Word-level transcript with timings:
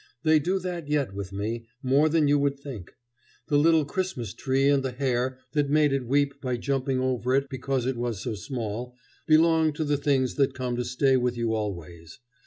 They 0.23 0.39
do 0.39 0.57
that 0.57 0.87
yet 0.87 1.13
with 1.13 1.31
me, 1.31 1.67
more 1.83 2.09
than 2.09 2.27
you 2.27 2.39
would 2.39 2.57
think. 2.59 2.95
The 3.49 3.57
little 3.59 3.85
Christmas 3.85 4.33
tree 4.33 4.67
and 4.67 4.81
the 4.81 4.93
hare 4.93 5.37
that 5.51 5.69
made 5.69 5.93
it 5.93 6.07
weep 6.07 6.41
by 6.41 6.57
jumping 6.57 6.99
over 6.99 7.35
it 7.35 7.47
because 7.51 7.85
it 7.85 7.97
was 7.97 8.19
so 8.19 8.33
small, 8.33 8.95
belong 9.27 9.73
to 9.73 9.83
the 9.83 9.97
things 9.97 10.33
that 10.37 10.55
come 10.55 10.75
to 10.77 10.85
stay 10.85 11.17
with 11.17 11.37
you 11.37 11.53
always. 11.53 12.17